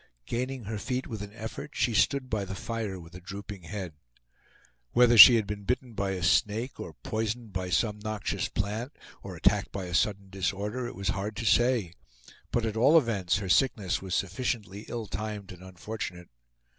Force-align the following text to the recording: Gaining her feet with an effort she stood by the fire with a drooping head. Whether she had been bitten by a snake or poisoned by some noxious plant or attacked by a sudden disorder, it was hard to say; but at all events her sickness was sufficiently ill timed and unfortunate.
Gaining 0.25 0.63
her 0.63 0.79
feet 0.79 1.05
with 1.05 1.21
an 1.21 1.31
effort 1.33 1.75
she 1.75 1.93
stood 1.93 2.27
by 2.27 2.43
the 2.43 2.55
fire 2.55 2.99
with 2.99 3.13
a 3.13 3.21
drooping 3.21 3.61
head. 3.61 3.93
Whether 4.93 5.15
she 5.15 5.35
had 5.35 5.45
been 5.45 5.63
bitten 5.63 5.93
by 5.93 6.13
a 6.13 6.23
snake 6.23 6.79
or 6.79 6.95
poisoned 7.03 7.53
by 7.53 7.69
some 7.69 7.99
noxious 7.99 8.47
plant 8.49 8.95
or 9.21 9.35
attacked 9.35 9.71
by 9.71 9.85
a 9.85 9.93
sudden 9.93 10.31
disorder, 10.31 10.87
it 10.87 10.95
was 10.95 11.09
hard 11.09 11.35
to 11.35 11.45
say; 11.45 11.93
but 12.51 12.65
at 12.65 12.75
all 12.75 12.97
events 12.97 13.37
her 13.37 13.47
sickness 13.49 14.01
was 14.01 14.15
sufficiently 14.15 14.85
ill 14.87 15.05
timed 15.05 15.51
and 15.51 15.61
unfortunate. 15.61 16.29